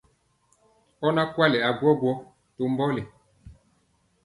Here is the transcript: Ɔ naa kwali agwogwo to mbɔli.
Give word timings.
Ɔ 1.05 1.07
naa 1.15 1.27
kwali 1.33 1.57
agwogwo 1.69 2.11
to 2.55 2.61
mbɔli. 2.73 3.03